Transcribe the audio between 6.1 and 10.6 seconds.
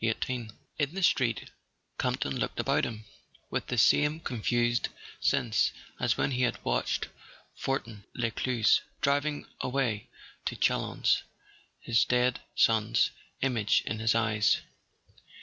when he had watched For tin Lescluze driving away to